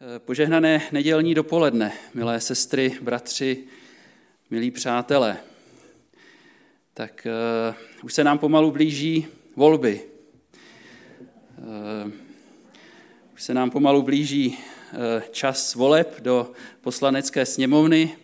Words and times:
Eh, 0.00 0.18
požehnané 0.18 0.82
nedělní 0.92 1.34
dopoledne, 1.34 1.92
milé 2.14 2.40
sestry, 2.40 2.98
bratři, 3.00 3.64
milí 4.50 4.70
přátelé. 4.70 5.36
Tak 6.94 7.26
uh, 7.70 8.04
už 8.04 8.14
se 8.14 8.24
nám 8.24 8.38
pomalu 8.38 8.70
blíží 8.70 9.26
volby. 9.56 10.00
Uh, 11.58 12.12
už 13.34 13.42
se 13.42 13.54
nám 13.54 13.70
pomalu 13.70 14.02
blíží 14.02 14.48
uh, 14.48 14.58
čas 15.30 15.74
voleb 15.74 16.20
do 16.20 16.52
poslanecké 16.80 17.46
sněmovny 17.46 18.16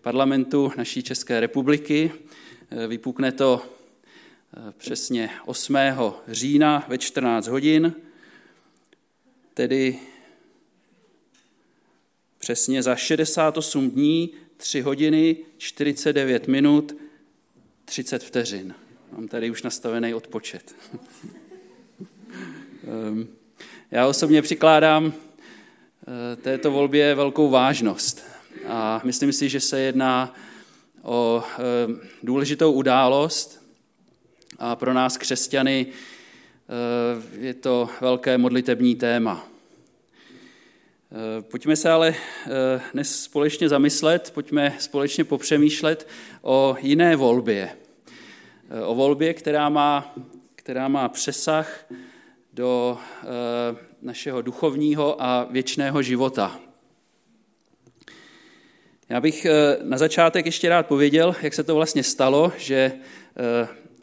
parlamentu 0.00 0.72
naší 0.76 1.02
České 1.02 1.40
republiky. 1.40 2.12
Uh, 2.72 2.86
vypukne 2.86 3.32
to 3.32 3.62
uh, 4.56 4.70
přesně 4.70 5.30
8. 5.46 5.76
října 6.28 6.84
ve 6.88 6.98
14 6.98 7.46
hodin, 7.46 7.94
tedy 9.54 9.98
Přesně 12.44 12.82
za 12.82 12.96
68 12.96 13.90
dní, 13.90 14.30
3 14.56 14.80
hodiny, 14.80 15.36
49 15.58 16.48
minut, 16.48 16.96
30 17.84 18.24
vteřin. 18.24 18.74
Mám 19.12 19.28
tady 19.28 19.50
už 19.50 19.62
nastavený 19.62 20.14
odpočet. 20.14 20.74
Ehm, 23.08 23.28
já 23.90 24.06
osobně 24.06 24.42
přikládám 24.42 25.12
eh, 25.12 26.36
této 26.36 26.70
volbě 26.70 27.14
velkou 27.14 27.50
vážnost 27.50 28.22
a 28.66 29.00
myslím 29.04 29.32
si, 29.32 29.48
že 29.48 29.60
se 29.60 29.80
jedná 29.80 30.34
o 31.02 31.44
ehm, 31.58 32.00
důležitou 32.22 32.72
událost 32.72 33.62
a 34.58 34.76
pro 34.76 34.92
nás 34.92 35.16
křesťany 35.16 35.86
eh, 35.86 37.46
je 37.46 37.54
to 37.54 37.88
velké 38.00 38.38
modlitební 38.38 38.94
téma. 38.96 39.53
Eh, 41.16 41.42
pojďme 41.42 41.76
se 41.76 41.90
ale 41.90 42.14
eh, 42.46 42.80
dnes 42.92 43.22
společně 43.22 43.68
zamyslet, 43.68 44.30
pojďme 44.34 44.76
společně 44.78 45.24
popřemýšlet 45.24 46.08
o 46.42 46.76
jiné 46.80 47.16
volbě. 47.16 47.70
Eh, 48.70 48.82
o 48.82 48.94
volbě, 48.94 49.34
která 49.34 49.68
má, 49.68 50.14
která 50.54 50.88
má 50.88 51.08
přesah 51.08 51.86
do 52.52 52.98
našeho 54.02 54.42
duchovního 54.42 55.22
a 55.22 55.46
věčného 55.50 56.02
života. 56.02 56.60
Já 59.08 59.20
bych 59.20 59.46
na 59.82 59.98
začátek 59.98 60.46
ještě 60.46 60.68
rád 60.68 60.86
pověděl, 60.86 61.36
jak 61.42 61.54
se 61.54 61.64
to 61.64 61.74
vlastně 61.74 62.02
stalo, 62.02 62.52
že 62.58 62.92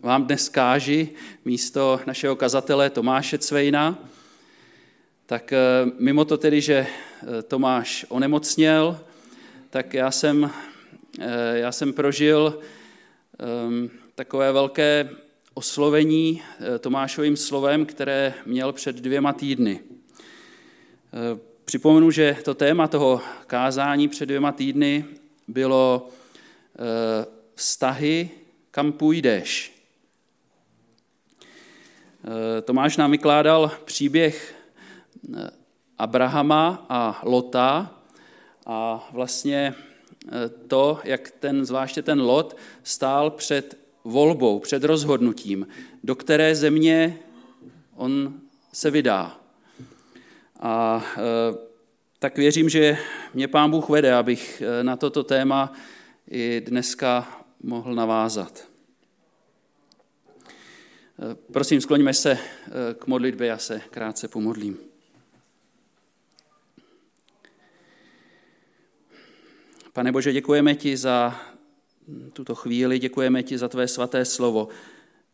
vám 0.01 0.25
dnes 0.25 0.49
káži 0.49 1.09
místo 1.45 1.99
našeho 2.05 2.35
kazatele 2.35 2.89
Tomáše 2.89 3.37
Cvejna, 3.37 3.99
tak 5.31 5.53
eh, 5.53 5.59
mimo 5.99 6.25
to 6.25 6.37
tedy, 6.37 6.61
že 6.61 6.87
eh, 6.87 7.41
Tomáš 7.41 8.05
onemocněl, 8.09 8.99
tak 9.69 9.93
já 9.93 10.11
jsem, 10.11 10.51
eh, 11.19 11.57
já 11.57 11.71
jsem 11.71 11.93
prožil 11.93 12.59
ehm, 13.39 13.89
takové 14.15 14.51
velké 14.51 15.09
oslovení 15.53 16.41
Tomášovým 16.79 17.37
slovem, 17.37 17.85
které 17.85 18.33
měl 18.45 18.73
před 18.73 18.95
dvěma 18.95 19.33
týdny. 19.33 19.79
Připomenu, 21.65 22.11
že 22.11 22.37
to 22.43 22.53
téma 22.53 22.87
toho 22.87 23.21
kázání 23.47 24.07
před 24.07 24.25
dvěma 24.25 24.51
týdny 24.51 25.05
bylo 25.47 26.09
vztahy, 27.55 28.29
kam 28.71 28.91
půjdeš. 28.91 29.73
Tomáš 32.63 32.97
nám 32.97 33.11
vykládal 33.11 33.71
příběh 33.85 34.60
Abrahama 35.97 36.85
a 36.89 37.21
Lota 37.23 38.01
a 38.65 39.09
vlastně 39.13 39.75
e, 40.27 40.49
to, 40.49 40.99
jak 41.03 41.31
ten, 41.31 41.65
zvláště 41.65 42.01
ten 42.01 42.21
Lot 42.21 42.57
stál 42.83 43.31
před 43.31 43.77
volbou, 44.03 44.59
před 44.59 44.83
rozhodnutím, 44.83 45.67
do 46.03 46.15
které 46.15 46.55
země 46.55 47.19
on 47.95 48.33
se 48.73 48.91
vydá. 48.91 49.39
A 50.59 51.05
e, 51.17 51.21
tak 52.19 52.37
věřím, 52.37 52.69
že 52.69 52.97
mě 53.33 53.47
pán 53.47 53.71
Bůh 53.71 53.89
vede, 53.89 54.13
abych 54.13 54.63
na 54.81 54.95
toto 54.97 55.23
téma 55.23 55.73
i 56.31 56.61
dneska 56.65 57.41
mohl 57.63 57.95
navázat. 57.95 58.67
Prosím, 61.51 61.81
skloňme 61.81 62.13
se 62.13 62.37
k 62.99 63.07
modlitbě, 63.07 63.47
já 63.47 63.57
se 63.57 63.81
krátce 63.89 64.27
pomodlím. 64.27 64.90
Pane 69.93 70.11
Bože, 70.11 70.33
děkujeme 70.33 70.75
ti 70.75 70.97
za 70.97 71.41
tuto 72.33 72.55
chvíli, 72.55 72.99
děkujeme 72.99 73.43
ti 73.43 73.57
za 73.57 73.67
tvé 73.67 73.87
svaté 73.87 74.25
slovo. 74.25 74.67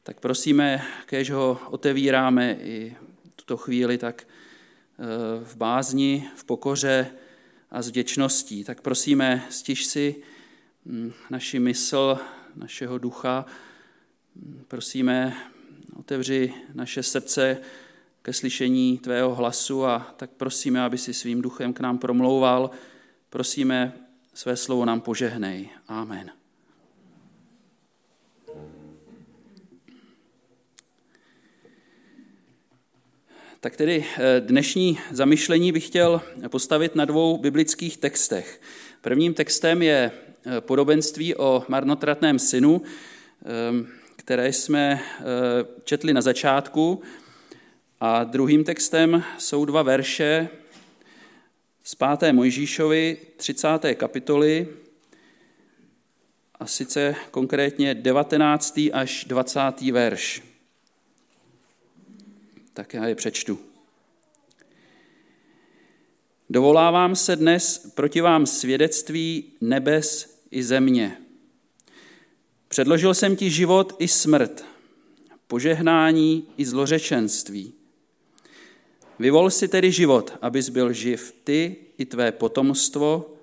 Tak 0.04 0.20
prosíme, 0.20 0.86
kež 1.06 1.32
ho 1.32 1.60
otevíráme 1.70 2.58
i 2.62 2.96
tuto 3.36 3.58
chvíli, 3.58 3.98
tak 3.98 4.24
eh, 4.24 5.06
v 5.44 5.56
bázni, 5.56 6.30
v 6.36 6.44
pokoře 6.44 7.12
a 7.72 7.82
s 7.82 7.88
vděčností. 7.88 8.64
Tak 8.64 8.82
prosíme, 8.82 9.46
stiž 9.50 9.86
si 9.86 10.16
hm, 10.86 11.14
naši 11.30 11.60
mysl, 11.60 12.18
našeho 12.56 12.98
ducha. 12.98 13.46
Prosíme, 14.68 15.38
otevři 15.96 16.54
naše 16.74 17.04
srdce 17.04 17.58
ke 18.22 18.34
slyšení 18.34 18.98
tvého 18.98 19.36
hlasu 19.36 19.86
a 19.86 20.14
tak 20.18 20.30
prosíme, 20.30 20.82
aby 20.82 20.98
si 20.98 21.14
svým 21.14 21.42
duchem 21.42 21.74
k 21.74 21.80
nám 21.80 21.98
promlouval. 21.98 22.70
Prosíme, 23.30 24.07
své 24.38 24.58
slovo 24.58 24.86
nám 24.86 25.02
požehnej. 25.02 25.70
Amen. 25.88 26.32
Tak 33.60 33.76
tedy 33.76 34.06
eh, 34.18 34.42
dnešní 34.42 35.00
zamyšlení 35.12 35.72
bych 35.72 35.88
chtěl 35.88 36.22
postavit 36.48 36.96
na 36.96 37.06
dvou 37.06 37.38
biblických 37.38 37.98
textech. 37.98 38.62
Prvním 39.02 39.34
textem 39.34 39.82
je 39.82 40.12
eh, 40.12 40.62
podobenství 40.62 41.36
o 41.36 41.64
marnotratném 41.68 42.40
synu, 42.40 42.82
eh, 42.82 43.48
které 44.16 44.54
jsme 44.54 45.02
četli 45.84 46.14
na 46.14 46.22
začátku. 46.22 47.02
A 48.00 48.24
druhým 48.24 48.64
textem 48.64 49.24
jsou 49.38 49.66
dva 49.66 49.82
verše 49.82 50.50
z 51.88 51.96
5. 51.96 52.34
Mojžíšovi 52.34 53.18
30. 53.38 53.68
kapitoly, 53.96 54.68
a 56.60 56.66
sice 56.66 57.16
konkrétně 57.32 57.96
19. 57.96 58.80
až 58.94 59.26
20. 59.26 59.60
verš. 59.92 60.44
Tak 62.74 62.94
já 62.94 63.08
je 63.08 63.16
přečtu. 63.16 63.60
Dovolávám 66.50 67.16
se 67.16 67.36
dnes 67.36 67.92
proti 67.96 68.22
vám 68.22 68.46
svědectví 68.46 69.54
nebes 69.62 70.40
i 70.52 70.64
země. 70.64 71.22
Předložil 72.68 73.14
jsem 73.14 73.36
ti 73.36 73.52
život 73.52 73.96
i 74.00 74.08
smrt, 74.08 74.66
požehnání 75.48 76.48
i 76.58 76.66
zlořečenství. 76.66 77.77
Vyvol 79.20 79.50
si 79.50 79.68
tedy 79.68 79.92
život, 79.92 80.38
abys 80.42 80.70
byl 80.70 80.94
živ 80.94 81.36
ty 81.44 81.76
i 81.98 82.06
tvé 82.06 82.32
potomstvo 82.32 83.34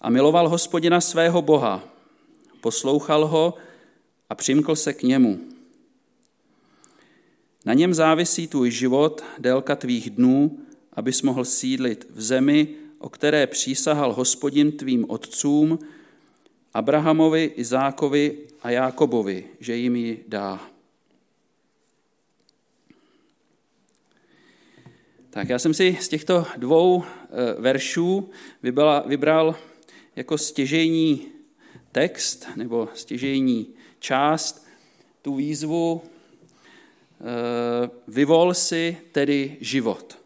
a 0.00 0.10
miloval 0.10 0.48
hospodina 0.48 1.00
svého 1.00 1.42
Boha, 1.42 1.84
poslouchal 2.60 3.26
ho 3.26 3.54
a 4.30 4.34
přimkl 4.34 4.76
se 4.76 4.92
k 4.92 5.02
němu. 5.02 5.40
Na 7.64 7.74
něm 7.74 7.94
závisí 7.94 8.46
tvůj 8.46 8.70
život, 8.70 9.24
délka 9.38 9.76
tvých 9.76 10.10
dnů, 10.10 10.58
abys 10.92 11.22
mohl 11.22 11.44
sídlit 11.44 12.06
v 12.10 12.22
zemi, 12.22 12.68
o 12.98 13.08
které 13.08 13.46
přísahal 13.46 14.12
hospodin 14.12 14.72
tvým 14.72 15.10
otcům, 15.10 15.78
Abrahamovi, 16.74 17.52
Izákovi 17.56 18.38
a 18.62 18.70
Jákobovi, 18.70 19.46
že 19.60 19.76
jim 19.76 19.96
ji 19.96 20.24
dá. 20.28 20.71
Tak 25.34 25.48
já 25.48 25.58
jsem 25.58 25.74
si 25.74 25.98
z 26.00 26.08
těchto 26.08 26.46
dvou 26.56 27.04
eh, 27.04 27.60
veršů 27.60 28.30
vybral 29.06 29.56
jako 30.16 30.38
stěžejní 30.38 31.26
text 31.92 32.46
nebo 32.56 32.88
stěžejní 32.94 33.66
část 33.98 34.66
tu 35.22 35.34
výzvu 35.34 36.02
eh, 36.04 37.90
vyvol 38.08 38.54
si 38.54 38.96
tedy 39.12 39.56
život. 39.60 40.18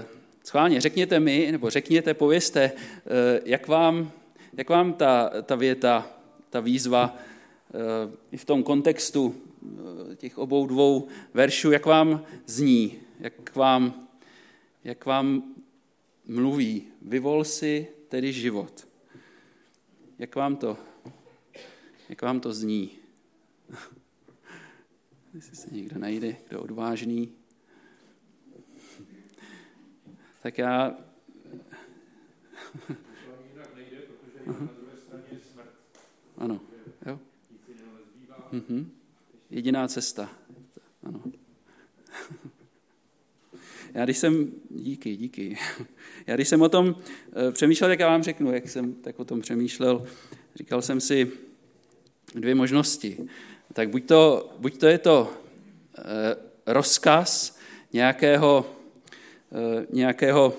Eh, 0.00 0.04
schválně 0.44 0.80
řekněte 0.80 1.20
mi, 1.20 1.48
nebo 1.52 1.70
řekněte, 1.70 2.14
povězte, 2.14 2.72
jak 3.44 3.68
vám, 3.68 4.12
jak 4.56 4.68
vám 4.70 4.92
ta, 4.92 5.30
ta 5.42 5.54
věta, 5.54 6.06
ta 6.50 6.60
výzva 6.60 7.16
i 8.32 8.36
v 8.36 8.44
tom 8.44 8.62
kontextu 8.62 9.34
těch 10.16 10.38
obou 10.38 10.66
dvou 10.66 11.08
veršů, 11.34 11.72
jak 11.72 11.86
vám 11.86 12.24
zní, 12.46 13.03
jak 13.24 13.56
vám, 13.56 14.08
jak 14.84 15.06
vám 15.06 15.54
mluví, 16.26 16.92
vyvol 17.02 17.44
si 17.44 17.88
tedy 18.08 18.32
život. 18.32 18.88
Jak 20.18 20.36
vám 20.36 20.56
to, 20.56 20.78
jak 22.08 22.22
vám 22.22 22.40
to 22.40 22.52
zní? 22.52 22.98
Jestli 25.34 25.56
se 25.56 25.74
někdo 25.74 25.98
najde, 25.98 26.36
kdo 26.48 26.62
odvážný. 26.62 27.32
Tak 30.42 30.58
já... 30.58 30.98
Ano, 36.36 36.60
jo. 37.06 37.20
Mhm. 38.52 38.90
Jediná 39.50 39.88
cesta. 39.88 40.43
Já 43.94 44.04
když 44.04 44.18
jsem, 44.18 44.52
díky, 44.70 45.16
díky. 45.16 45.56
Já 46.26 46.34
když 46.34 46.48
jsem 46.48 46.62
o 46.62 46.68
tom 46.68 46.96
eh, 47.48 47.52
přemýšlel, 47.52 47.90
jak 47.90 48.00
já 48.00 48.08
vám 48.08 48.22
řeknu, 48.22 48.52
jak 48.52 48.68
jsem 48.68 48.94
tak 48.94 49.20
o 49.20 49.24
tom 49.24 49.40
přemýšlel, 49.40 50.04
říkal 50.56 50.82
jsem 50.82 51.00
si 51.00 51.30
dvě 52.34 52.54
možnosti. 52.54 53.18
Tak 53.72 53.88
buď 53.90 54.06
to, 54.06 54.50
buď 54.58 54.78
to 54.78 54.86
je 54.86 54.98
to 54.98 55.32
eh, 55.98 56.02
rozkaz 56.66 57.58
nějakého, 57.92 58.66
eh, 59.52 59.86
nějakého 59.90 60.56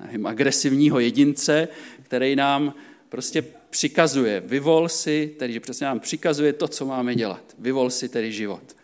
nevím, 0.00 0.26
agresivního 0.26 1.00
jedince, 1.00 1.68
který 2.02 2.36
nám 2.36 2.74
prostě 3.08 3.44
přikazuje, 3.70 4.40
vyvol 4.40 4.88
si, 4.88 5.34
tedy 5.38 5.52
že 5.52 5.60
přesně 5.60 5.86
nám 5.86 6.00
přikazuje 6.00 6.52
to, 6.52 6.68
co 6.68 6.86
máme 6.86 7.14
dělat. 7.14 7.54
Vyvol 7.58 7.90
si 7.90 8.08
tedy 8.08 8.32
život. 8.32 8.76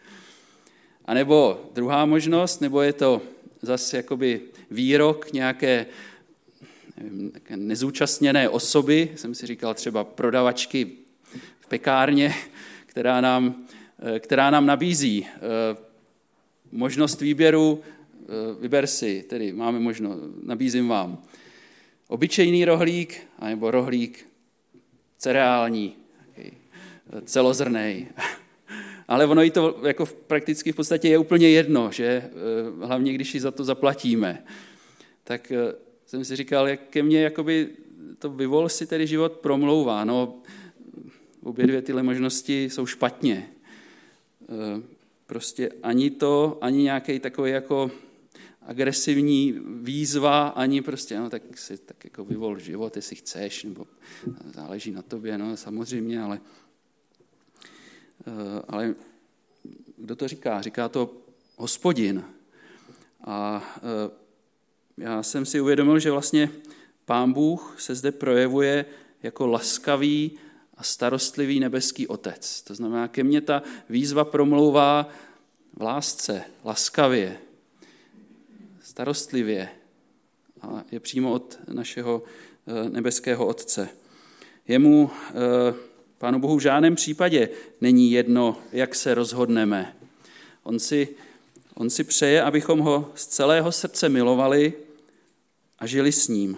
A 1.04 1.14
nebo 1.14 1.60
druhá 1.74 2.04
možnost, 2.06 2.60
nebo 2.60 2.82
je 2.82 2.92
to 2.92 3.22
zase 3.66 3.96
jakoby 3.96 4.40
výrok 4.70 5.32
nějaké 5.32 5.86
nevím, 6.96 7.32
nezúčastněné 7.56 8.48
osoby, 8.48 9.12
jsem 9.16 9.34
si 9.34 9.46
říkal 9.46 9.74
třeba 9.74 10.04
prodavačky 10.04 10.92
v 11.60 11.66
pekárně, 11.68 12.34
která 12.86 13.20
nám, 13.20 13.66
eh, 14.16 14.20
která 14.20 14.50
nám 14.50 14.66
nabízí 14.66 15.26
eh, 15.26 15.40
možnost 16.72 17.20
výběru, 17.20 17.82
eh, 17.82 18.26
vyber 18.60 18.86
si, 18.86 19.24
tedy 19.28 19.52
máme 19.52 19.80
možnost, 19.80 20.20
nabízím 20.42 20.88
vám 20.88 21.22
obyčejný 22.08 22.64
rohlík, 22.64 23.22
anebo 23.38 23.70
rohlík 23.70 24.26
cereální, 25.18 25.96
celozrnej. 27.24 28.06
Ale 29.08 29.26
ono 29.26 29.42
i 29.42 29.50
to 29.50 29.80
jako 29.86 30.06
prakticky 30.06 30.72
v 30.72 30.76
podstatě 30.76 31.08
je 31.08 31.18
úplně 31.18 31.48
jedno, 31.50 31.92
že 31.92 32.06
eh, 32.06 32.30
hlavně 32.86 33.12
když 33.12 33.34
ji 33.34 33.40
za 33.40 33.50
to 33.50 33.64
zaplatíme. 33.64 34.44
Tak 35.24 35.52
eh, 35.52 35.74
jsem 36.06 36.24
si 36.24 36.36
říkal, 36.36 36.68
jak 36.68 36.80
ke 36.90 37.02
mně 37.02 37.20
jakoby 37.20 37.68
to 38.18 38.30
vyvol 38.30 38.68
si 38.68 38.86
tedy 38.86 39.06
život 39.06 39.32
promlouvá. 39.32 40.04
No, 40.04 40.38
obě 41.42 41.66
dvě 41.66 41.82
tyhle 41.82 42.02
možnosti 42.02 42.64
jsou 42.64 42.86
špatně. 42.86 43.48
Eh, 44.42 44.82
prostě 45.26 45.70
ani 45.82 46.10
to, 46.10 46.58
ani 46.60 46.82
nějaký 46.82 47.20
takový 47.20 47.50
jako 47.50 47.90
agresivní 48.62 49.54
výzva, 49.82 50.48
ani 50.48 50.82
prostě, 50.82 51.18
no 51.18 51.30
tak 51.30 51.42
si 51.58 51.78
tak 51.78 52.04
jako 52.04 52.24
vyvol 52.24 52.58
život, 52.58 52.96
jestli 52.96 53.16
chceš, 53.16 53.64
nebo 53.64 53.86
záleží 54.54 54.90
na 54.90 55.02
tobě, 55.02 55.38
no 55.38 55.56
samozřejmě, 55.56 56.22
ale 56.22 56.40
ale 58.68 58.94
kdo 59.96 60.16
to 60.16 60.28
říká? 60.28 60.62
Říká 60.62 60.88
to 60.88 61.10
hospodin. 61.56 62.24
A 63.24 63.64
eh, 63.76 64.10
já 64.96 65.22
jsem 65.22 65.46
si 65.46 65.60
uvědomil, 65.60 65.98
že 65.98 66.10
vlastně 66.10 66.50
pán 67.04 67.32
Bůh 67.32 67.76
se 67.78 67.94
zde 67.94 68.12
projevuje 68.12 68.84
jako 69.22 69.46
laskavý 69.46 70.38
a 70.76 70.82
starostlivý 70.82 71.60
nebeský 71.60 72.06
otec. 72.06 72.62
To 72.62 72.74
znamená, 72.74 73.08
ke 73.08 73.24
mně 73.24 73.40
ta 73.40 73.62
výzva 73.88 74.24
promlouvá 74.24 75.08
v 75.74 75.82
lásce, 75.82 76.44
laskavě, 76.64 77.38
starostlivě 78.82 79.68
a 80.60 80.84
je 80.90 81.00
přímo 81.00 81.32
od 81.32 81.58
našeho 81.72 82.22
eh, 82.66 82.90
nebeského 82.90 83.46
otce. 83.46 83.88
Jemu 84.68 85.10
Pánu 86.18 86.38
Bohu 86.38 86.56
v 86.56 86.62
žádném 86.62 86.94
případě 86.94 87.48
není 87.80 88.12
jedno, 88.12 88.58
jak 88.72 88.94
se 88.94 89.14
rozhodneme. 89.14 89.96
On 90.62 90.78
si, 90.78 91.08
on 91.74 91.90
si 91.90 92.04
přeje, 92.04 92.42
abychom 92.42 92.78
ho 92.78 93.12
z 93.14 93.26
celého 93.26 93.72
srdce 93.72 94.08
milovali 94.08 94.72
a 95.78 95.86
žili 95.86 96.12
s 96.12 96.28
ním, 96.28 96.56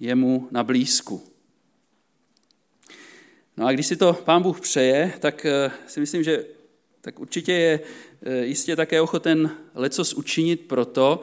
jemu 0.00 0.48
na 0.50 0.64
blízku. 0.64 1.22
No 3.56 3.66
a 3.66 3.72
když 3.72 3.86
si 3.86 3.96
to 3.96 4.12
pán 4.12 4.42
Bůh 4.42 4.60
přeje, 4.60 5.12
tak 5.18 5.46
eh, 5.46 5.70
si 5.86 6.00
myslím, 6.00 6.22
že 6.22 6.44
tak 7.00 7.20
určitě 7.20 7.52
je 7.52 7.80
eh, 8.22 8.44
jistě 8.44 8.76
také 8.76 9.00
ochoten 9.00 9.56
lecos 9.74 10.14
učinit 10.14 10.60
proto, 10.60 11.22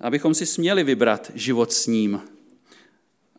abychom 0.00 0.34
si 0.34 0.46
směli 0.46 0.84
vybrat 0.84 1.30
život 1.34 1.72
s 1.72 1.86
ním, 1.86 2.20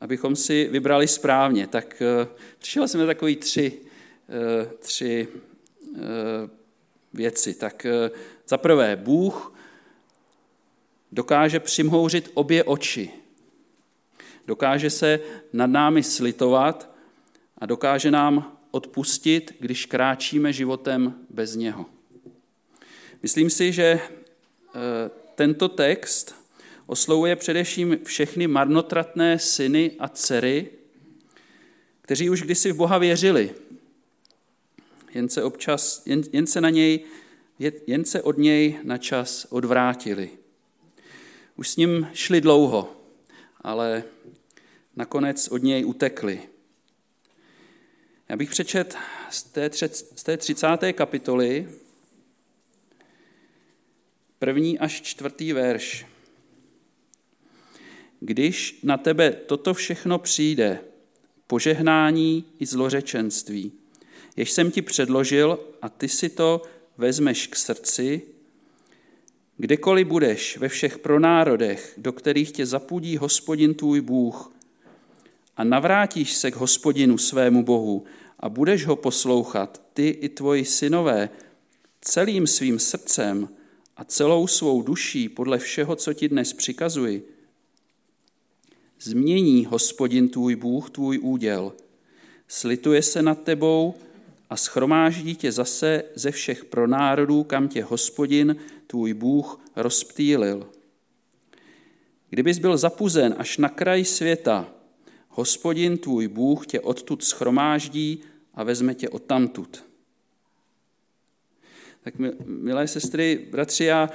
abychom 0.02 0.36
si 0.36 0.68
vybrali 0.72 1.08
správně, 1.08 1.68
tak 1.68 2.02
eh, 2.02 2.28
přišel 2.60 2.88
jsem 2.88 3.00
na 3.00 3.06
takové 3.06 3.36
tři, 3.36 3.82
eh, 4.30 4.66
tři 4.80 5.28
eh, 5.96 6.00
věci. 7.14 7.54
Tak 7.54 7.86
za 8.48 8.58
prvé, 8.58 8.96
Bůh 8.96 9.54
dokáže 11.12 11.60
přimhouřit 11.60 12.32
obě 12.34 12.64
oči. 12.64 13.10
Dokáže 14.48 14.90
se 14.90 15.20
nad 15.54 15.68
námi 15.68 16.04
slitovat 16.04 16.90
a 17.58 17.66
dokáže 17.66 18.12
nám 18.12 18.58
odpustit, 18.72 19.56
když 19.60 19.86
kráčíme 19.86 20.54
životem 20.54 21.16
bez 21.30 21.56
něho. 21.56 21.86
Myslím 23.24 23.50
si, 23.50 23.72
že 23.72 24.00
tento 25.36 25.70
text 25.70 26.41
oslovuje 26.92 27.36
především 27.36 28.00
všechny 28.04 28.48
marnotratné 28.48 29.40
syny 29.40 29.92
a 30.00 30.08
dcery, 30.08 30.70
kteří 32.02 32.30
už 32.30 32.42
kdysi 32.42 32.72
v 32.72 32.76
Boha 32.76 32.98
věřili, 32.98 33.56
jen 35.14 35.30
se, 35.30 35.44
občas, 35.44 36.04
jen, 36.06 36.22
jen 36.32 36.48
se, 36.48 36.62
na 36.62 36.70
něj, 36.70 37.00
jen 37.88 38.06
se 38.06 38.22
od 38.22 38.38
něj 38.38 38.80
na 38.84 38.98
čas 38.98 39.48
odvrátili. 39.50 40.30
Už 41.56 41.70
s 41.70 41.78
ním 41.78 42.08
šli 42.14 42.42
dlouho, 42.42 42.96
ale 43.62 44.04
nakonec 44.96 45.48
od 45.48 45.64
něj 45.64 45.86
utekli. 45.86 46.42
Já 48.30 48.38
bych 48.38 48.50
přečet 48.50 48.98
z 49.30 49.44
té, 49.44 49.70
z 50.16 50.24
té 50.24 50.38
30. 50.38 50.68
kapitoly 50.94 51.70
první 54.40 54.80
až 54.80 55.02
čtvrtý 55.02 55.54
verš. 55.54 56.11
Když 58.24 58.80
na 58.84 58.98
tebe 58.98 59.32
toto 59.32 59.74
všechno 59.74 60.20
přijde, 60.20 60.80
požehnání 61.48 62.46
i 62.60 62.66
zlořečenství, 62.66 63.72
jež 64.36 64.52
jsem 64.52 64.72
ti 64.72 64.82
předložil 64.82 65.60
a 65.82 65.90
ty 65.90 66.10
si 66.10 66.30
to 66.30 66.62
vezmeš 66.98 67.48
k 67.48 67.56
srdci, 67.56 68.22
kdekoliv 69.58 70.08
budeš 70.08 70.58
ve 70.58 70.70
všech 70.70 71.00
pronárodech, 71.00 71.94
do 71.98 72.14
kterých 72.14 72.52
tě 72.52 72.66
zapudí 72.66 73.18
hospodin 73.18 73.74
tvůj 73.74 74.02
Bůh, 74.02 74.54
a 75.58 75.64
navrátíš 75.64 76.34
se 76.34 76.52
k 76.52 76.56
hospodinu 76.56 77.18
svému 77.18 77.64
Bohu 77.64 78.04
a 78.40 78.50
budeš 78.50 78.86
ho 78.86 78.96
poslouchat, 78.96 79.82
ty 79.94 80.08
i 80.08 80.30
tvoji 80.30 80.66
synové, 80.66 81.30
celým 82.02 82.48
svým 82.48 82.80
srdcem 82.80 83.50
a 83.98 84.04
celou 84.04 84.48
svou 84.48 84.82
duší 84.82 85.30
podle 85.30 85.58
všeho, 85.58 85.96
co 85.96 86.14
ti 86.14 86.30
dnes 86.30 86.54
přikazuji, 86.54 87.28
Změní 89.04 89.66
hospodin 89.66 90.30
tvůj 90.30 90.56
Bůh 90.56 90.90
tvůj 90.90 91.20
úděl. 91.20 91.74
Slituje 92.48 93.02
se 93.02 93.22
nad 93.22 93.44
tebou 93.44 93.96
a 94.50 94.58
schromáždí 94.58 95.36
tě 95.36 95.52
zase 95.52 96.04
ze 96.16 96.32
všech 96.32 96.66
pronárodů, 96.66 97.44
kam 97.44 97.68
tě 97.68 97.84
hospodin 97.84 98.56
tvůj 98.88 99.14
Bůh 99.14 99.60
rozptýlil. 99.76 100.70
Kdybys 102.30 102.60
byl 102.60 102.78
zapuzen 102.78 103.36
až 103.38 103.58
na 103.58 103.70
kraj 103.70 104.06
světa, 104.06 104.74
hospodin 105.30 105.98
tvůj 105.98 106.28
Bůh 106.28 106.68
tě 106.68 106.80
odtud 106.80 107.24
schromáždí 107.24 108.22
a 108.54 108.64
vezme 108.64 108.96
tě 108.96 109.10
odtamtud. 109.10 109.84
Tak 112.04 112.14
milé 112.46 112.88
sestry, 112.88 113.48
bratři, 113.52 113.84
já 113.84 114.10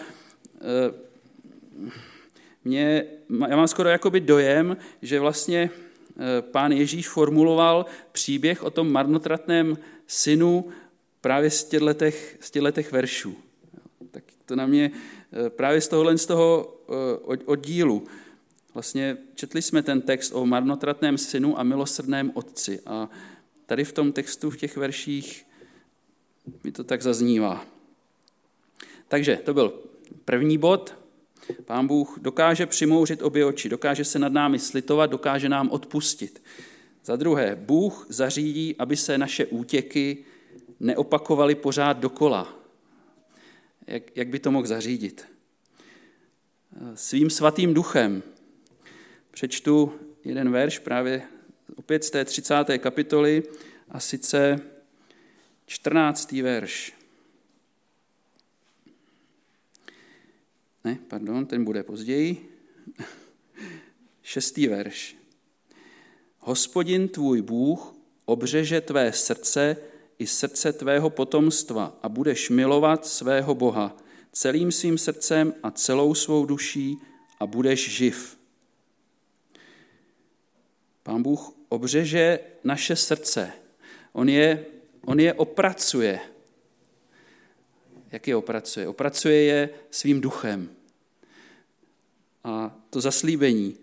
eh, 0.55 1.07
mě, 2.67 3.05
já 3.49 3.57
mám 3.57 3.69
skoro 3.69 3.89
jakoby 3.89 4.21
dojem, 4.21 4.77
že 5.03 5.21
vlastně 5.21 5.71
eh, 5.71 6.43
pán 6.43 6.73
Ježíš 6.73 7.09
formuloval 7.09 7.87
příběh 8.13 8.63
o 8.63 8.71
tom 8.71 8.93
marnotratném 8.93 9.79
synu 10.07 10.69
právě 11.21 11.51
z 11.51 11.65
těchto, 11.65 11.89
z 12.41 12.51
těchto 12.51 12.83
veršů. 12.93 13.37
Tak 14.11 14.25
to 14.45 14.57
na 14.57 14.67
mě 14.67 14.91
právě 15.49 15.81
z 15.81 15.89
tohohle 15.89 16.19
z 16.19 16.27
toho 16.27 16.77
oddílu. 17.45 18.07
Vlastně 18.75 19.17
četli 19.35 19.63
jsme 19.63 19.83
ten 19.83 20.03
text 20.03 20.33
o 20.35 20.47
marnotratném 20.47 21.19
synu 21.19 21.61
a 21.61 21.63
milosrdném 21.63 22.31
otci 22.35 22.81
a 22.87 23.09
tady 23.67 23.85
v 23.85 23.93
tom 23.93 24.13
textu, 24.13 24.51
v 24.51 24.57
těch 24.57 24.77
verších, 24.77 25.47
mi 26.65 26.73
to 26.73 26.85
tak 26.85 27.03
zaznívá. 27.03 27.65
Takže 29.09 29.37
to 29.37 29.55
byl 29.55 29.73
první 30.25 30.59
bod. 30.59 31.06
Pán 31.65 31.87
Bůh 31.87 32.19
dokáže 32.23 32.67
přimouřit 32.67 33.23
obě 33.23 33.45
oči, 33.45 33.69
dokáže 33.69 34.05
se 34.05 34.19
nad 34.19 34.33
námi 34.33 34.59
slitovat, 34.59 35.11
dokáže 35.11 35.49
nám 35.49 35.71
odpustit. 35.71 36.43
Za 37.05 37.17
druhé, 37.17 37.57
Bůh 37.57 38.07
zařídí, 38.09 38.77
aby 38.79 38.97
se 38.97 39.19
naše 39.19 39.47
útěky 39.47 40.25
neopakovaly 40.81 41.55
pořád 41.55 41.99
dokola. 41.99 42.57
Jak, 43.87 44.17
jak 44.17 44.29
by 44.29 44.39
to 44.39 44.51
mohl 44.51 44.67
zařídit? 44.67 45.27
Svým 46.95 47.31
svatým 47.31 47.75
duchem. 47.75 48.23
Přečtu 49.31 49.93
jeden 50.25 50.51
verš 50.51 50.79
právě 50.79 51.23
opět 51.77 52.05
z 52.05 52.11
té 52.11 52.25
30. 52.25 52.55
kapitoly 52.79 53.43
a 53.89 54.01
sice 54.01 54.61
14. 55.67 56.33
verš. 56.33 56.96
Ne, 60.87 60.99
pardon, 61.09 61.47
ten 61.47 61.65
bude 61.65 61.83
později. 61.83 62.59
Šestý 64.23 64.67
verš. 64.67 65.17
Hospodin 66.39 67.09
tvůj 67.09 67.43
Bůh 67.43 67.95
obřeže 68.25 68.81
tvé 68.81 69.13
srdce 69.13 69.77
i 70.19 70.27
srdce 70.27 70.73
tvého 70.73 71.11
potomstva 71.11 71.99
a 72.03 72.09
budeš 72.09 72.51
milovat 72.51 73.07
svého 73.07 73.55
Boha 73.55 73.97
celým 74.33 74.73
svým 74.73 74.99
srdcem 74.99 75.55
a 75.63 75.71
celou 75.71 76.15
svou 76.15 76.47
duší 76.47 76.97
a 77.41 77.47
budeš 77.47 77.91
živ. 77.91 78.39
Pán 81.03 81.23
Bůh 81.23 81.53
obřeže 81.69 82.41
naše 82.65 82.97
srdce. 82.97 83.53
On 84.13 84.29
je, 84.29 84.67
on 85.05 85.21
je 85.21 85.35
opracuje. 85.35 86.21
Jak 88.13 88.29
je 88.29 88.37
opracuje? 88.37 88.89
Opracuje 88.89 89.43
je 89.43 89.71
svým 89.91 90.21
duchem. 90.21 90.71
A 92.45 92.77
to 92.91 93.01
zaslíbení, 93.01 93.77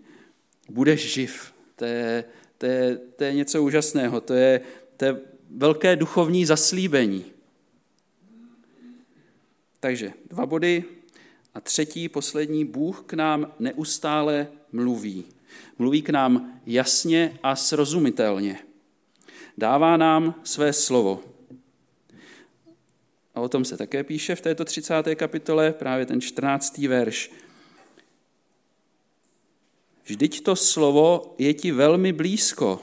budeš 0.68 1.12
živ, 1.12 1.54
to 1.76 1.84
je, 1.84 2.24
to 2.58 2.66
je, 2.66 2.96
to 3.16 3.24
je 3.24 3.34
něco 3.34 3.62
úžasného, 3.62 4.20
to 4.20 4.34
je, 4.34 4.60
to 4.96 5.04
je 5.04 5.20
velké 5.50 5.96
duchovní 5.96 6.46
zaslíbení. 6.46 7.24
Takže 9.80 10.12
dva 10.26 10.46
body. 10.46 10.84
A 11.54 11.60
třetí, 11.60 12.08
poslední, 12.08 12.64
Bůh 12.64 13.02
k 13.06 13.12
nám 13.12 13.52
neustále 13.58 14.48
mluví. 14.72 15.24
Mluví 15.78 16.02
k 16.02 16.10
nám 16.10 16.60
jasně 16.66 17.38
a 17.42 17.56
srozumitelně. 17.56 18.58
Dává 19.58 19.96
nám 19.96 20.40
své 20.44 20.72
slovo. 20.72 21.22
A 23.34 23.40
o 23.40 23.48
tom 23.48 23.64
se 23.64 23.76
také 23.76 24.04
píše 24.04 24.34
v 24.34 24.40
této 24.40 24.64
30. 24.64 24.94
kapitole, 25.14 25.72
právě 25.72 26.06
ten 26.06 26.20
14. 26.20 26.78
verš. 26.78 27.30
Vždyť 30.04 30.42
to 30.42 30.56
slovo 30.56 31.34
je 31.38 31.54
ti 31.54 31.72
velmi 31.72 32.12
blízko, 32.12 32.82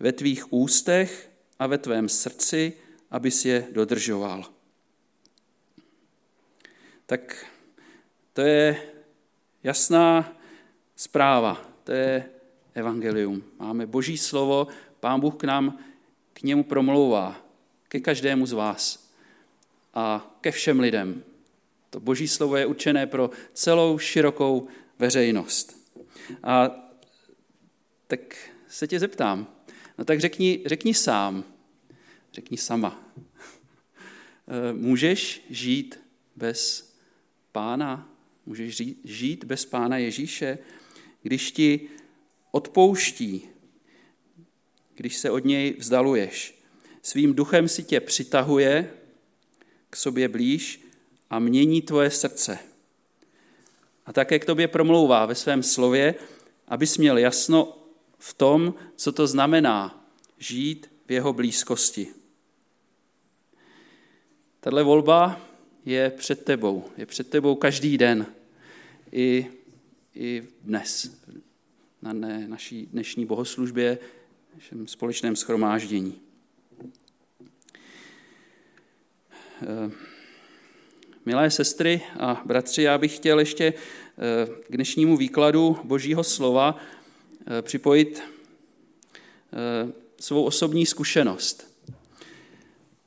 ve 0.00 0.12
tvých 0.12 0.52
ústech 0.52 1.30
a 1.58 1.66
ve 1.66 1.78
tvém 1.78 2.08
srdci, 2.08 2.72
abys 3.10 3.44
je 3.44 3.68
dodržoval. 3.72 4.44
Tak 7.06 7.46
to 8.32 8.40
je 8.40 8.82
jasná 9.62 10.36
zpráva, 10.96 11.64
to 11.84 11.92
je 11.92 12.30
evangelium. 12.74 13.42
Máme 13.58 13.86
boží 13.86 14.18
slovo, 14.18 14.66
pán 15.00 15.20
Bůh 15.20 15.36
k 15.36 15.44
nám 15.44 15.78
k 16.32 16.42
němu 16.42 16.64
promlouvá, 16.64 17.46
ke 17.88 18.00
každému 18.00 18.46
z 18.46 18.52
vás 18.52 19.09
a 19.94 20.36
ke 20.40 20.50
všem 20.50 20.80
lidem. 20.80 21.24
To 21.90 22.00
boží 22.00 22.28
slovo 22.28 22.56
je 22.56 22.66
určené 22.66 23.06
pro 23.06 23.30
celou 23.52 23.98
širokou 23.98 24.68
veřejnost. 24.98 25.76
A 26.42 26.70
tak 28.06 28.50
se 28.68 28.86
tě 28.86 28.98
zeptám, 28.98 29.46
no 29.98 30.04
tak 30.04 30.20
řekni, 30.20 30.62
řekni 30.66 30.94
sám, 30.94 31.44
řekni 32.32 32.56
sama. 32.56 33.04
Eh, 34.52 34.72
můžeš 34.72 35.44
žít 35.50 36.00
bez 36.36 36.92
pána? 37.52 38.16
Můžeš 38.46 38.82
žít 39.04 39.44
bez 39.44 39.64
pána 39.64 39.98
Ježíše, 39.98 40.58
když 41.22 41.52
ti 41.52 41.88
odpouští, 42.50 43.48
když 44.94 45.16
se 45.16 45.30
od 45.30 45.44
něj 45.44 45.74
vzdaluješ. 45.78 46.62
Svým 47.02 47.34
duchem 47.34 47.68
si 47.68 47.82
tě 47.82 48.00
přitahuje 48.00 48.90
k 49.90 49.96
sobě 49.96 50.28
blíž 50.28 50.86
a 51.30 51.38
mění 51.38 51.82
tvoje 51.82 52.10
srdce 52.10 52.58
a 54.10 54.12
také 54.12 54.38
k 54.38 54.44
tobě 54.44 54.68
promlouvá 54.68 55.26
ve 55.26 55.34
svém 55.34 55.62
slově, 55.62 56.14
abys 56.68 56.98
měl 56.98 57.18
jasno 57.18 57.78
v 58.18 58.34
tom, 58.34 58.74
co 58.96 59.12
to 59.12 59.26
znamená 59.26 60.06
žít 60.38 60.90
v 61.06 61.12
jeho 61.12 61.32
blízkosti. 61.32 62.08
Tato 64.60 64.84
volba 64.84 65.40
je 65.84 66.10
před 66.10 66.44
tebou. 66.44 66.84
Je 66.96 67.06
před 67.06 67.30
tebou 67.30 67.54
každý 67.54 67.98
den. 67.98 68.26
I, 69.12 69.46
i 70.14 70.42
dnes. 70.62 71.16
Na 72.02 72.12
naší 72.46 72.86
dnešní 72.86 73.26
bohoslužbě, 73.26 73.98
našem 74.54 74.88
společném 74.88 75.36
schromáždění. 75.36 76.20
Milé 81.26 81.50
sestry 81.50 82.00
a 82.18 82.42
bratři, 82.44 82.82
já 82.82 82.98
bych 82.98 83.16
chtěl 83.16 83.38
ještě 83.38 83.64
eh, 83.64 84.46
k 84.68 84.72
dnešnímu 84.72 85.16
výkladu 85.16 85.78
Božího 85.84 86.24
slova 86.24 86.76
eh, 86.78 87.62
připojit 87.62 88.22
eh, 88.22 89.92
svou 90.20 90.44
osobní 90.44 90.86
zkušenost 90.86 91.74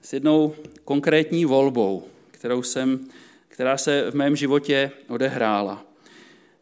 s 0.01 0.13
jednou 0.13 0.55
konkrétní 0.85 1.45
volbou, 1.45 2.07
kterou 2.31 2.63
jsem, 2.63 3.09
která 3.47 3.77
se 3.77 4.11
v 4.11 4.15
mém 4.15 4.35
životě 4.35 4.91
odehrála. 5.07 5.85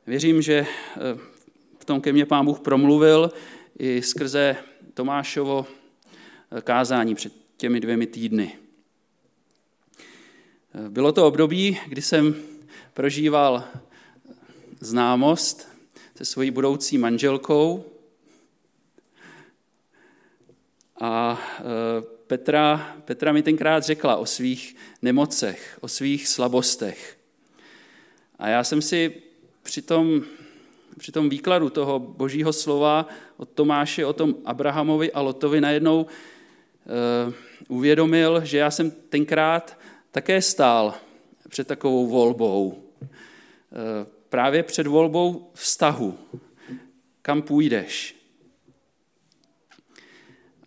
Věřím, 0.07 0.41
že 0.41 0.65
v 1.79 1.85
tom 1.85 2.01
ke 2.01 2.13
mně 2.13 2.25
Pán 2.25 2.45
Bůh 2.45 2.59
promluvil 2.59 3.31
i 3.79 4.01
skrze 4.01 4.55
Tomášovo 4.93 5.65
kázání 6.63 7.15
před 7.15 7.33
těmi 7.57 7.79
dvěmi 7.79 8.07
týdny. 8.07 8.55
Bylo 10.89 11.11
to 11.11 11.27
období, 11.27 11.79
kdy 11.87 12.01
jsem 12.01 12.35
prožíval 12.93 13.63
známost 14.79 15.67
se 16.15 16.25
svojí 16.25 16.51
budoucí 16.51 16.97
manželkou 16.97 17.85
a 21.01 21.41
e, 21.59 22.01
Petra, 22.27 22.95
Petra 23.05 23.31
mi 23.31 23.43
tenkrát 23.43 23.83
řekla 23.83 24.15
o 24.15 24.25
svých 24.25 24.75
nemocech, 25.01 25.77
o 25.81 25.87
svých 25.87 26.27
slabostech. 26.27 27.17
A 28.39 28.47
já 28.47 28.63
jsem 28.63 28.81
si 28.81 29.13
při 29.63 29.81
tom, 29.81 30.21
při 30.97 31.11
tom 31.11 31.29
výkladu 31.29 31.69
toho 31.69 31.99
božího 31.99 32.53
slova 32.53 33.07
od 33.37 33.49
Tomáše 33.49 34.05
o 34.05 34.13
tom 34.13 34.35
Abrahamovi 34.45 35.11
a 35.11 35.21
Lotovi 35.21 35.61
najednou 35.61 36.01
uh, 36.01 37.33
uvědomil, 37.67 38.41
že 38.45 38.57
já 38.57 38.71
jsem 38.71 38.91
tenkrát 38.91 39.77
také 40.11 40.41
stál 40.41 40.93
před 41.49 41.67
takovou 41.67 42.07
volbou. 42.07 42.83
E, 43.01 43.07
právě 44.29 44.63
před 44.63 44.87
volbou 44.87 45.51
vztahu. 45.53 46.17
Kam 47.21 47.41
půjdeš? 47.41 48.15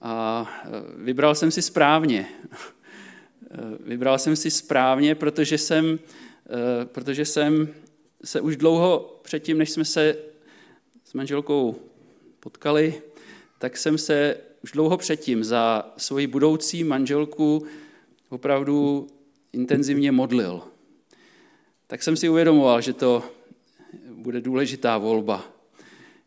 A 0.01 0.47
e, 0.65 0.69
vybral 1.05 1.35
jsem 1.35 1.51
si 1.51 1.63
správně. 1.63 2.29
E, 2.29 2.59
vybral 3.81 4.19
jsem 4.19 4.37
si 4.37 4.51
správně, 4.51 5.15
protože 5.15 5.59
jsem, 5.59 5.99
protože 6.85 7.25
jsem 7.25 7.69
se 8.25 8.41
už 8.41 8.57
dlouho 8.57 9.21
předtím, 9.23 9.59
než 9.59 9.71
jsme 9.71 9.85
se 9.85 10.17
s 11.05 11.13
manželkou 11.13 11.77
potkali, 12.41 13.03
tak 13.59 13.77
jsem 13.77 13.99
se 13.99 14.37
už 14.63 14.73
dlouho 14.73 14.97
předtím 14.97 15.45
za 15.45 15.93
svoji 15.97 16.27
budoucí 16.27 16.85
manželku 16.85 17.67
opravdu 18.29 19.07
intenzivně 19.55 20.13
modlil, 20.13 20.63
tak 21.87 22.03
jsem 22.03 22.17
si 22.17 22.29
uvědomoval, 22.29 22.81
že 22.81 22.93
to 22.93 23.23
bude 24.11 24.41
důležitá 24.41 24.99
volba, 24.99 25.45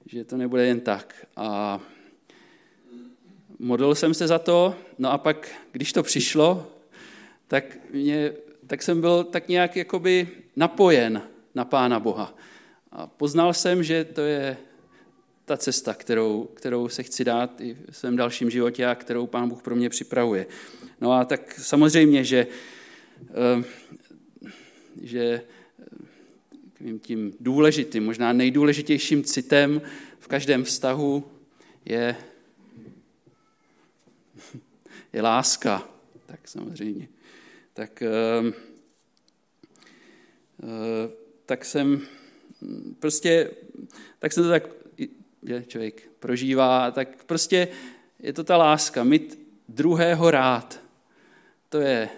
že 0.06 0.24
to 0.24 0.38
nebude 0.38 0.66
jen 0.66 0.80
tak. 0.80 1.26
A 1.36 1.80
modlil 3.60 3.96
jsem 3.96 4.14
se 4.14 4.28
za 4.28 4.40
to, 4.40 4.76
no 4.98 5.12
a 5.12 5.18
pak, 5.18 5.52
když 5.72 5.94
to 5.94 6.04
přišlo, 6.04 6.72
tak 7.48 7.78
mě 7.94 8.34
tak 8.68 8.84
jsem 8.84 9.02
byl 9.02 9.24
tak 9.24 9.48
nějak 9.48 9.76
jakoby 9.76 10.28
napojen 10.56 11.22
na 11.56 11.66
Pána 11.66 12.00
Boha. 12.00 12.38
A 12.92 13.08
poznal 13.08 13.54
jsem, 13.54 13.84
že 13.84 14.04
to 14.06 14.22
je 14.22 14.58
ta 15.46 15.58
cesta, 15.58 15.94
kterou, 15.94 16.44
kterou 16.44 16.90
se 16.90 17.04
chci 17.04 17.26
dát 17.26 17.62
i 17.62 17.78
v 17.92 17.98
svém 17.98 18.16
dalším 18.16 18.50
životě 18.50 18.86
a 18.86 18.96
kterou 18.96 19.28
Pán 19.28 19.50
Bůh 19.50 19.62
pro 19.62 19.76
mě 19.76 19.90
připravuje. 19.90 20.46
No 21.02 21.12
a 21.12 21.26
tak 21.26 21.54
samozřejmě, 21.60 22.24
že, 22.24 22.48
že 25.02 25.42
eh, 26.80 27.00
tím 27.00 27.34
důležitým, 27.40 28.06
možná 28.06 28.34
nejdůležitějším 28.34 29.24
citem 29.24 29.82
v 30.20 30.28
každém 30.28 30.64
vztahu 30.64 31.32
je, 31.86 32.16
je 35.14 35.22
láska. 35.22 35.90
Tak 36.26 36.48
samozřejmě. 36.48 37.08
Tak, 37.74 38.02
eh, 38.02 38.54
tak 41.46 41.66
jsem 41.66 42.02
prostě, 43.00 43.52
tak 44.20 44.34
jsem 44.34 44.44
to 44.44 44.50
tak 44.50 44.70
že 45.44 45.64
člověk 45.68 46.10
prožívá, 46.20 46.92
tak 46.92 47.26
prostě 47.26 47.68
je 48.20 48.34
to 48.34 48.44
ta 48.44 48.58
láska, 48.58 49.04
mít 49.04 49.40
druhého 49.70 50.32
rád. 50.32 50.87
To 51.70 51.78
je 51.78 52.10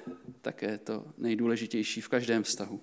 také 0.41 0.77
to 0.77 1.06
nejdůležitější 1.18 2.01
v 2.01 2.10
každém 2.10 2.44
vztahu. 2.44 2.82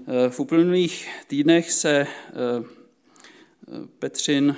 Eh, 0.00 0.30
v 0.30 0.40
uplynulých 0.40 1.08
týdnech 1.26 1.72
se 1.72 1.90
eh, 2.00 2.08
Petřin, 3.98 4.56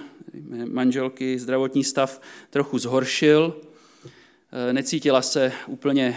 manželky, 0.73 1.39
zdravotní 1.39 1.85
stav 1.85 2.21
trochu 2.51 2.79
zhoršil. 2.79 3.61
Eh, 4.53 4.73
necítila 4.73 5.23
se 5.23 5.53
úplně 5.67 6.17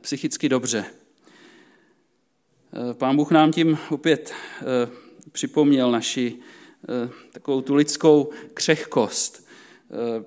psychicky 0.00 0.48
dobře. 0.48 0.84
Pán 2.92 3.16
Bůh 3.16 3.30
nám 3.30 3.52
tím 3.52 3.78
opět 3.90 4.32
připomněl 5.32 5.90
naši 5.90 6.38
Eh, 6.88 7.10
takovou 7.32 7.60
tu 7.60 7.74
lidskou 7.74 8.30
křehkost, 8.54 9.48
eh, 9.90 10.24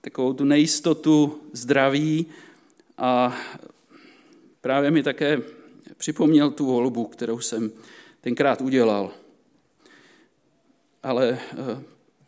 takovou 0.00 0.32
tu 0.32 0.44
nejistotu 0.44 1.40
zdraví 1.52 2.26
a 3.02 3.36
právě 4.60 4.90
mi 4.90 5.02
také 5.02 5.38
připomněl 5.96 6.50
tu 6.50 6.66
volbu, 6.66 7.04
kterou 7.04 7.40
jsem 7.40 7.70
tenkrát 8.20 8.60
udělal. 8.60 9.10
Ale 11.02 11.38
eh, 11.52 11.82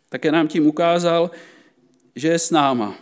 také 0.08 0.32
nám 0.32 0.48
tím 0.48 0.66
ukázal, 0.66 1.30
že 2.16 2.28
je 2.28 2.38
s 2.38 2.50
náma, 2.50 2.94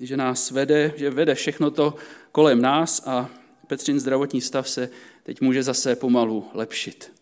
že 0.00 0.16
nás 0.16 0.50
vede, 0.50 0.92
že 0.96 1.10
vede 1.10 1.34
všechno 1.34 1.70
to 1.70 1.94
kolem 2.32 2.62
nás 2.62 3.02
a 3.06 3.30
Petřin 3.66 4.00
zdravotní 4.00 4.40
stav 4.40 4.68
se 4.68 4.90
teď 5.22 5.40
může 5.40 5.62
zase 5.62 5.96
pomalu 5.96 6.50
lepšit. 6.54 7.12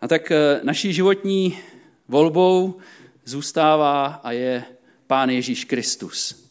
A 0.00 0.08
tak 0.08 0.30
eh, 0.30 0.60
naší 0.62 0.92
životní 0.92 1.58
volbou 2.08 2.80
zůstává 3.24 4.06
a 4.06 4.32
je 4.32 4.64
Pán 5.08 5.30
Ježíš 5.30 5.64
Kristus. 5.64 6.44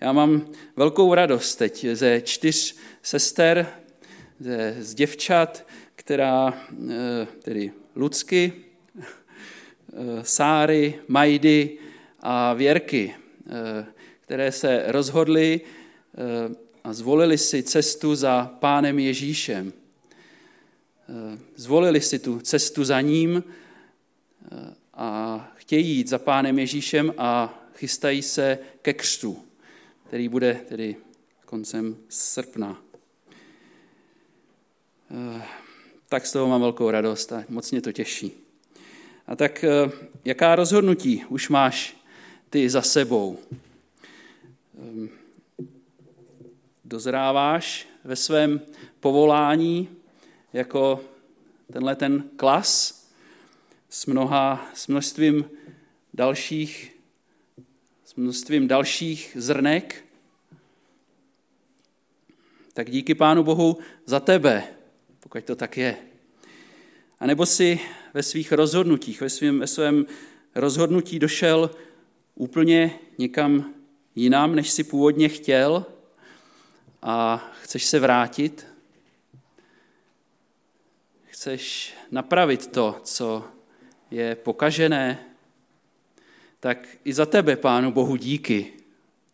Já 0.00 0.12
mám 0.12 0.46
velkou 0.76 1.14
radost 1.14 1.56
teď 1.56 1.86
ze 1.92 2.20
čtyř 2.20 2.76
sester, 3.02 3.66
ze, 4.40 4.76
z 4.78 4.94
děvčat, 4.94 5.66
která, 5.94 6.66
eh, 6.90 7.26
tedy 7.42 7.72
Lucky, 7.96 8.52
eh, 9.02 9.04
Sáry, 10.22 10.98
Majdy 11.08 11.78
a 12.20 12.54
Věrky, 12.54 13.14
které 14.20 14.52
se 14.52 14.84
rozhodly 14.86 15.60
a 16.84 16.92
zvolili 16.92 17.38
si 17.38 17.62
cestu 17.62 18.14
za 18.14 18.56
Pánem 18.60 18.98
Ježíšem. 18.98 19.72
Eh, 21.10 21.38
zvolili 21.56 22.00
si 22.00 22.18
tu 22.18 22.40
cestu 22.40 22.84
za 22.84 23.00
ním 23.00 23.44
eh, 23.44 24.74
a 24.94 25.50
chtějí 25.56 25.96
jít 25.96 26.08
za 26.08 26.18
pánem 26.18 26.58
Ježíšem 26.58 27.14
a 27.18 27.59
chystají 27.80 28.22
se 28.22 28.58
ke 28.82 28.92
křtu, 28.92 29.44
který 30.06 30.28
bude 30.28 30.60
tedy 30.68 30.96
koncem 31.46 31.96
srpna. 32.08 32.82
Eh, 35.10 35.42
tak 36.08 36.26
z 36.26 36.32
toho 36.32 36.48
mám 36.48 36.60
velkou 36.60 36.90
radost 36.90 37.32
a 37.32 37.44
moc 37.48 37.70
mě 37.70 37.80
to 37.80 37.92
těší. 37.92 38.32
A 39.26 39.36
tak 39.36 39.64
jaká 40.24 40.56
rozhodnutí 40.56 41.24
už 41.28 41.48
máš 41.48 41.96
ty 42.50 42.70
za 42.70 42.82
sebou? 42.82 43.38
Dozráváš 46.84 47.88
ve 48.04 48.16
svém 48.16 48.60
povolání, 49.00 49.88
jako 50.52 51.04
tenhle 51.72 51.96
ten 51.96 52.30
klas 52.36 53.00
s, 53.88 54.06
mnoha, 54.06 54.70
s 54.74 54.88
množstvím 54.88 55.50
dalších, 56.14 56.99
s 58.10 58.14
množstvím 58.14 58.68
dalších 58.68 59.36
zrnek, 59.40 60.04
tak 62.72 62.90
díky 62.90 63.14
Pánu 63.14 63.42
Bohu 63.42 63.78
za 64.06 64.20
tebe, 64.20 64.64
pokud 65.20 65.44
to 65.44 65.56
tak 65.56 65.76
je. 65.76 65.96
A 67.20 67.26
nebo 67.26 67.46
si 67.46 67.80
ve 68.14 68.22
svých 68.22 68.52
rozhodnutích, 68.52 69.20
ve 69.20 69.30
svém, 69.30 69.60
ve 69.60 69.66
svém 69.66 70.06
rozhodnutí 70.54 71.18
došel 71.18 71.70
úplně 72.34 72.98
někam 73.18 73.74
jinam, 74.14 74.54
než 74.54 74.70
si 74.70 74.84
původně 74.84 75.28
chtěl 75.28 75.86
a 77.02 77.48
chceš 77.62 77.84
se 77.84 77.98
vrátit? 77.98 78.66
Chceš 81.24 81.94
napravit 82.10 82.66
to, 82.66 83.00
co 83.04 83.44
je 84.10 84.34
pokažené, 84.34 85.29
tak 86.60 86.88
i 87.04 87.12
za 87.12 87.26
tebe, 87.26 87.56
Pánu 87.56 87.92
Bohu, 87.92 88.16
díky. 88.16 88.72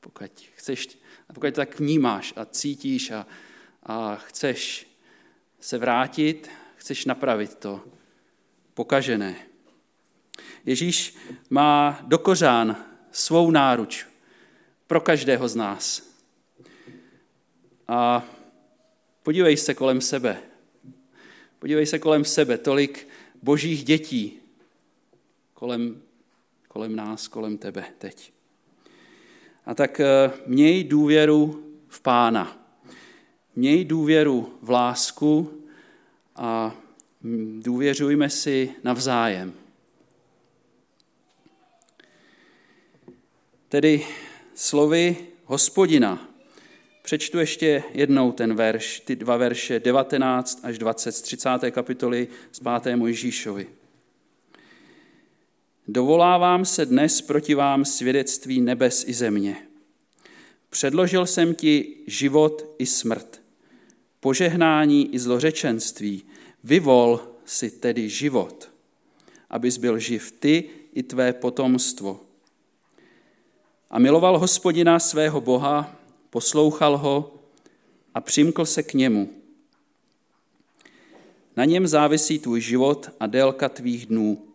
Pokud, 0.01 0.31
chceš, 0.55 0.99
pokud 1.35 1.55
tak 1.55 1.81
vnímáš 1.81 2.33
a 2.37 2.45
cítíš 2.45 3.11
a, 3.11 3.27
a 3.83 4.17
chceš 4.17 4.87
se 5.61 5.79
vrátit, 5.79 6.51
chceš 6.77 7.05
napravit 7.05 7.55
to 7.55 7.85
pokažené. 8.75 9.37
Ježíš 10.65 11.17
má 11.51 12.01
dokořán 12.07 12.85
svou 13.13 13.51
náruč 13.51 14.07
pro 14.87 15.01
každého 15.01 15.49
z 15.49 15.57
nás. 15.57 16.11
A 17.89 18.25
podívej 19.23 19.57
se 19.57 19.75
kolem 19.75 20.01
sebe. 20.01 20.43
Podívej 21.59 21.87
se 21.87 21.99
kolem 21.99 22.25
sebe, 22.25 22.59
tolik 22.59 23.09
božích 23.43 23.85
dětí 23.85 24.39
kolem, 25.55 26.03
kolem 26.77 26.97
nás, 26.97 27.29
kolem 27.29 27.59
tebe 27.59 27.85
teď. 27.99 28.33
A 29.67 29.75
tak 29.75 30.01
eh, 30.01 30.31
měj 30.47 30.85
důvěru 30.85 31.65
v 31.89 32.01
Pána. 32.01 32.69
Měj 33.55 33.85
důvěru 33.85 34.59
v 34.63 34.71
lásku 34.71 35.63
a 36.37 36.77
důvěřujme 37.59 38.31
si 38.31 38.75
navzájem. 38.85 39.53
Tedy 43.69 44.07
slovy 44.55 45.17
hospodina 45.45 46.29
Přečtu 47.03 47.39
ještě 47.39 47.83
jednou 47.95 48.33
ten 48.33 48.55
verš, 48.55 49.01
ty 49.01 49.17
dva 49.17 49.37
verše 49.37 49.81
19 49.81 50.61
až 50.63 50.79
20 50.79 51.13
z 51.13 51.23
30. 51.23 51.51
kapitoly 51.71 52.29
z 52.53 52.61
5. 52.83 52.97
Mojžíšovi. 52.97 53.67
Dovolávám 55.89 56.65
se 56.65 56.87
dnes 56.87 57.21
proti 57.21 57.55
vám 57.55 57.85
svědectví 57.85 58.61
nebes 58.61 59.05
i 59.09 59.15
země. 59.15 59.57
Předložil 60.71 61.27
jsem 61.27 61.55
ti 61.55 61.97
život 62.07 62.75
i 62.79 62.87
smrt, 62.87 63.43
požehnání 64.21 65.15
i 65.15 65.19
zlořečenství. 65.19 66.23
Vyvol 66.65 67.21
si 67.45 67.71
tedy 67.71 68.09
život, 68.09 68.71
abys 69.51 69.77
byl 69.77 69.99
živ 69.99 70.33
ty 70.33 70.65
i 70.95 71.03
tvé 71.03 71.33
potomstvo. 71.33 72.21
A 73.91 73.99
miloval 73.99 74.39
hospodina 74.39 74.99
svého 74.99 75.41
Boha, 75.41 75.97
poslouchal 76.31 76.97
ho 76.97 77.35
a 78.15 78.21
přimkl 78.21 78.65
se 78.65 78.83
k 78.83 78.95
němu. 78.95 79.31
Na 81.57 81.65
něm 81.65 81.87
závisí 81.87 82.39
tvůj 82.39 82.61
život 82.61 83.11
a 83.21 83.27
délka 83.27 83.69
tvých 83.69 84.07
dnů, 84.07 84.46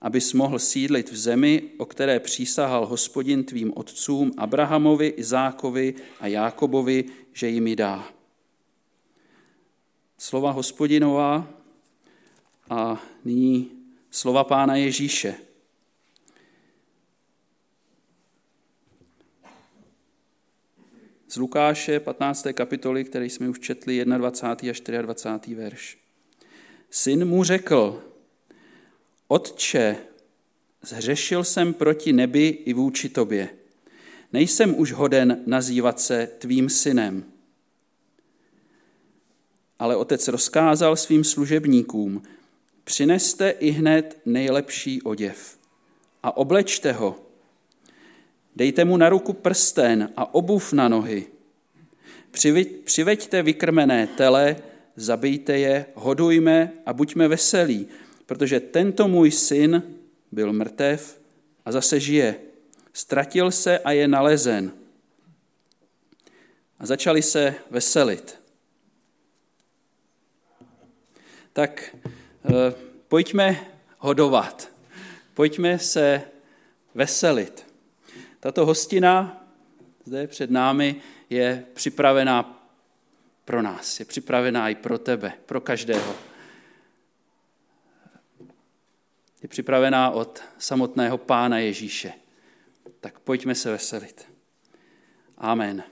abys 0.00 0.32
mohl 0.32 0.58
sídlit 0.58 1.10
v 1.10 1.16
zemi, 1.16 1.62
o 1.78 1.86
které 1.86 2.20
přísahal 2.20 2.86
hospodin 2.86 3.44
tvým 3.44 3.72
otcům 3.76 4.32
Abrahamovi, 4.36 5.06
Izákovi 5.06 5.94
a 6.20 6.26
Jákobovi, 6.26 7.04
že 7.32 7.48
jim 7.48 7.66
ji 7.66 7.76
dá. 7.76 8.08
Slova 10.18 10.50
hospodinová 10.50 11.48
a 12.70 13.02
nyní 13.24 13.70
slova 14.10 14.44
pána 14.44 14.76
Ježíše. 14.76 15.34
z 21.30 21.36
Lukáše 21.36 22.00
15. 22.00 22.46
kapitoly, 22.52 23.04
který 23.04 23.30
jsme 23.30 23.48
už 23.48 23.60
četli 23.60 24.04
21. 24.04 24.98
a 24.98 25.02
24. 25.02 25.54
verš. 25.54 25.98
Syn 26.90 27.24
mu 27.24 27.44
řekl, 27.44 28.09
Otče, 29.32 29.96
zhřešil 30.82 31.44
jsem 31.44 31.74
proti 31.74 32.12
nebi 32.12 32.48
i 32.48 32.72
vůči 32.72 33.08
tobě. 33.08 33.48
Nejsem 34.32 34.78
už 34.78 34.92
hoden 34.92 35.42
nazývat 35.46 36.00
se 36.00 36.26
tvým 36.38 36.68
synem. 36.68 37.24
Ale 39.78 39.96
otec 39.96 40.28
rozkázal 40.28 40.96
svým 40.96 41.24
služebníkům, 41.24 42.22
přineste 42.84 43.50
i 43.50 43.70
hned 43.70 44.20
nejlepší 44.26 45.02
oděv 45.02 45.58
a 46.22 46.36
oblečte 46.36 46.92
ho. 46.92 47.20
Dejte 48.56 48.84
mu 48.84 48.96
na 48.96 49.08
ruku 49.08 49.32
prsten 49.32 50.12
a 50.16 50.34
obuv 50.34 50.72
na 50.72 50.88
nohy. 50.88 51.26
Přiveďte 52.84 53.42
vykrmené 53.42 54.06
tele, 54.06 54.56
zabijte 54.96 55.58
je, 55.58 55.86
hodujme 55.94 56.72
a 56.86 56.92
buďme 56.92 57.28
veselí, 57.28 57.88
protože 58.30 58.60
tento 58.60 59.08
můj 59.08 59.30
syn 59.30 59.82
byl 60.32 60.52
mrtev 60.52 61.20
a 61.64 61.72
zase 61.72 62.00
žije. 62.00 62.40
Ztratil 62.92 63.50
se 63.50 63.78
a 63.78 63.92
je 63.92 64.08
nalezen. 64.08 64.72
A 66.78 66.86
začali 66.86 67.22
se 67.22 67.54
veselit. 67.70 68.40
Tak 71.52 71.96
eh, 71.96 72.74
pojďme 73.08 73.66
hodovat. 73.98 74.70
Pojďme 75.34 75.78
se 75.78 76.22
veselit. 76.94 77.66
Tato 78.40 78.66
hostina 78.66 79.44
zde 80.04 80.26
před 80.26 80.50
námi 80.50 81.02
je 81.30 81.64
připravená 81.74 82.66
pro 83.44 83.62
nás, 83.62 84.00
je 84.00 84.06
připravená 84.06 84.68
i 84.68 84.74
pro 84.74 84.98
tebe, 84.98 85.32
pro 85.46 85.60
každého. 85.60 86.29
Je 89.42 89.48
připravená 89.48 90.10
od 90.10 90.42
samotného 90.58 91.18
Pána 91.18 91.58
Ježíše. 91.58 92.12
Tak 93.00 93.20
pojďme 93.20 93.54
se 93.54 93.70
veselit. 93.70 94.32
Amen. 95.38 95.82